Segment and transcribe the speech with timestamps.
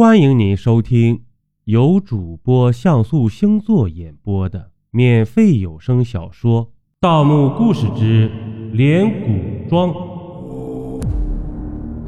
[0.00, 1.24] 欢迎您收听
[1.64, 6.64] 由主播像素星座演播的免费有声小说
[7.00, 8.30] 《盗墓故事之
[8.72, 9.90] 连古庄》。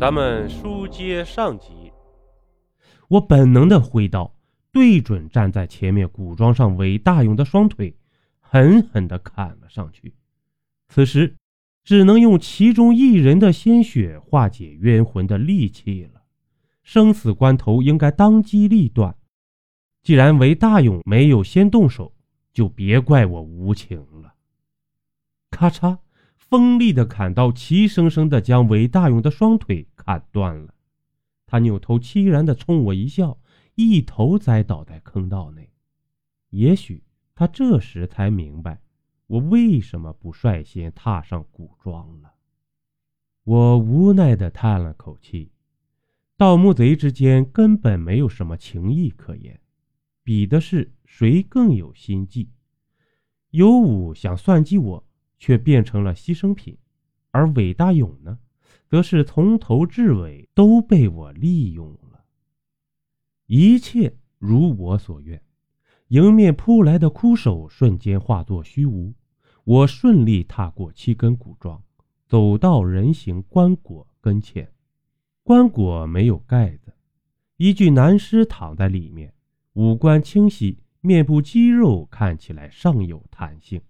[0.00, 1.92] 咱们书接上集，
[3.08, 4.34] 我本能的挥刀
[4.72, 7.94] 对准站在前面古装上韦大勇的双腿，
[8.40, 10.14] 狠狠的砍了上去。
[10.88, 11.36] 此时，
[11.84, 16.21] 只能用其中一人的鲜血化解冤魂的戾气了。
[16.82, 19.16] 生死关头，应该当机立断。
[20.02, 22.14] 既然韦大勇没有先动手，
[22.52, 24.34] 就别怪我无情了。
[25.50, 25.98] 咔嚓，
[26.34, 30.74] 锋利的砍刀齐生生的将韦大勇的双腿砍断了。
[31.46, 33.38] 他扭头凄然的冲我一笑，
[33.74, 35.70] 一头栽倒在坑道内。
[36.50, 38.80] 也许他这时才明白，
[39.26, 42.32] 我为什么不率先踏上古庄了。
[43.44, 45.52] 我无奈的叹了口气。
[46.42, 49.60] 盗墓贼之间根本没有什么情谊可言，
[50.24, 52.50] 比的是谁更有心计。
[53.50, 55.06] 尤武想算计我，
[55.38, 56.74] 却变成了牺牲品；
[57.30, 58.40] 而韦大勇呢，
[58.88, 62.24] 则是从头至尾都被我利用了。
[63.46, 65.40] 一切如我所愿，
[66.08, 69.14] 迎面扑来的枯手瞬间化作虚无，
[69.62, 71.80] 我顺利踏过七根古桩，
[72.26, 74.71] 走到人形棺椁跟前。
[75.44, 76.92] 棺椁没有盖子，
[77.56, 79.34] 一具男尸躺在里面，
[79.72, 83.80] 五官清晰，面部肌肉看起来尚有弹性。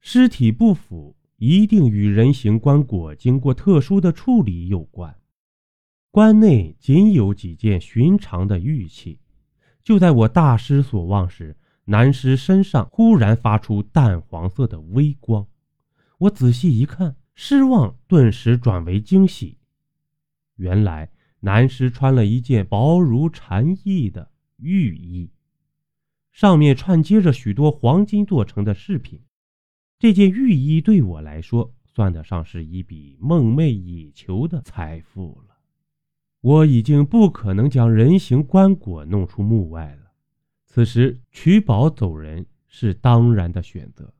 [0.00, 5.16] 尸体不腐，一定与人形棺椁经过特殊的处理有关。
[6.10, 9.20] 棺内仅有几件寻常的玉器。
[9.84, 15.46] 就在我大失所望时，男尸身上忽然发出淡黄色的微光。
[16.18, 19.55] 我仔细一看，失望顿时转为惊喜。
[20.56, 25.30] 原来男尸穿了一件薄如蝉翼的玉衣，
[26.32, 29.22] 上面串接着许多黄金做成的饰品。
[29.98, 35.56] 这件玉衣对我来说，算得上是一笔梦寐以求的财富了。
[36.42, 40.12] 我已经不可能将人形棺椁弄出墓外了，
[40.66, 44.12] 此时取宝走人是当然的选择。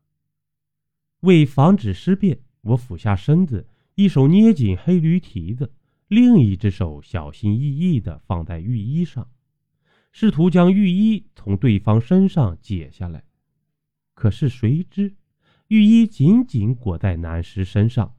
[1.20, 5.72] 为防止尸变，我俯下身子，一手捏紧黑驴蹄子。
[6.08, 9.28] 另一只手小心翼翼地放在浴衣上，
[10.12, 13.24] 试图将浴衣从对方身上解下来。
[14.14, 15.16] 可是谁知，
[15.68, 18.14] 浴衣紧紧裹在男尸身上，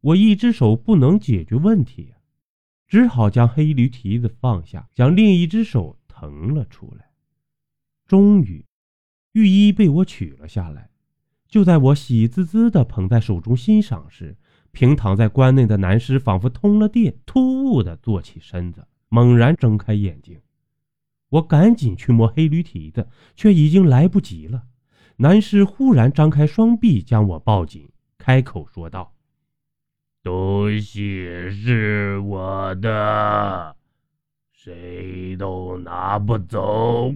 [0.00, 2.12] 我一只手不能解决问题，
[2.86, 7.10] 只好将黑驴蹄子放下，将另一只手腾了出来。
[8.06, 8.66] 终于，
[9.32, 10.90] 浴衣被我取了下来。
[11.48, 14.36] 就在我喜滋滋地捧在手中欣赏时，
[14.72, 20.40] 平躺在棺内的男尸仿佛通了电，突兀地坐起身子，猛然睁开眼睛。
[21.30, 24.64] 我赶紧去摸黑驴蹄子，却已经来不及了。
[25.16, 29.14] 男尸忽然张开双臂，将我抱紧，开口说道
[30.24, 33.76] ：“东西是我的，
[34.52, 37.14] 谁都拿不走。”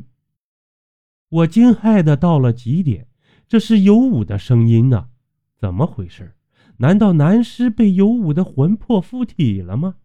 [1.30, 3.08] 我惊骇的到了极点，
[3.48, 5.08] 这是尤武的声音呢？
[5.56, 6.34] 怎么回事？
[6.78, 9.96] 难道男尸被尤武的魂魄附体了吗？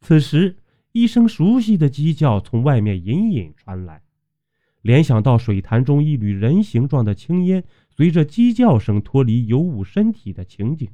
[0.00, 0.56] 此时，
[0.92, 4.02] 一声熟悉的鸡叫从外面隐隐传来，
[4.82, 10.88] 联想到水潭中一缕人形状的青烟随着鸡叫声脱离尤武身体的情景，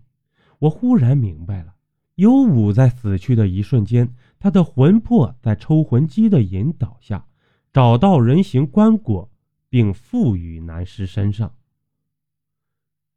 [0.58, 1.74] 我忽然明白了：
[2.14, 7.26] 尤武在死去的一瞬间，他的魂魄在抽魂机的引导下，
[7.72, 9.28] 找到人形棺椁，
[9.68, 11.54] 并附于男尸身上。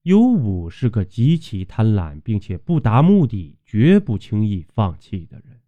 [0.07, 5.59] 尤武是个极其贪婪，并且不达目的绝不轻易放弃的人。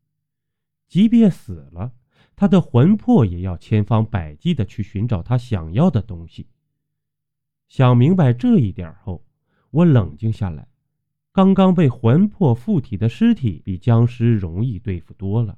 [0.88, 1.92] 即便死了，
[2.38, 6.48] 他的魂魄也要千方百计的去寻找他想要的东西。
[7.68, 9.26] 想明白这一点后，
[9.72, 10.70] 我冷静下来。
[11.34, 15.58] 刚刚被魂魄附体的尸体比僵尸容易对付多了。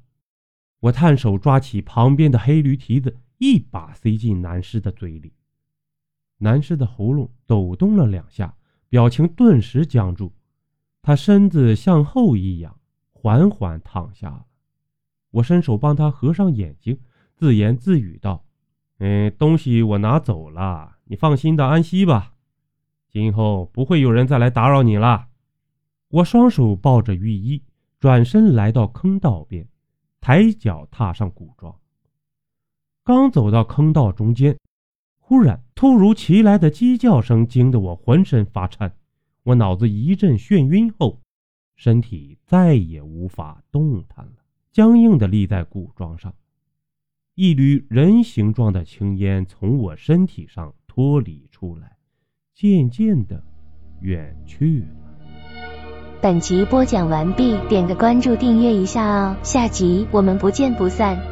[0.80, 5.34] 我探手抓起旁边的黑驴蹄子，一把塞进男尸的嘴里。
[6.38, 8.56] 男尸的喉咙抖动了两下。
[8.92, 10.30] 表情顿时僵住，
[11.00, 12.78] 他身子向后一仰，
[13.10, 14.44] 缓缓躺下了。
[15.30, 17.00] 我伸手帮他合上眼睛，
[17.34, 18.44] 自言自语道
[19.00, 22.34] ：“嗯，东西我拿走了，你放心的安息吧。
[23.08, 25.28] 今后不会有人再来打扰你了。”
[26.12, 27.62] 我双手抱着浴衣，
[27.98, 29.66] 转身来到坑道边，
[30.20, 31.74] 抬脚踏上古庄。
[33.02, 34.54] 刚走到坑道中间。
[35.32, 38.92] 突然，突如其来的鸡叫声惊得我浑身发颤，
[39.44, 41.20] 我脑子一阵眩晕后，
[41.74, 44.32] 身体再也无法动弹了，
[44.72, 46.34] 僵硬地立在古桩上，
[47.34, 51.96] 一缕人形状的青烟从我身体上脱离出来，
[52.54, 53.42] 渐渐的
[54.02, 54.86] 远去了。
[56.20, 61.31] 本集播讲完毕，点个关注，订阅一下哦，下集我们不见不散。